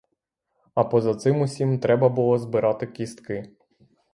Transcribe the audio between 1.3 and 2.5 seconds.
усім треба було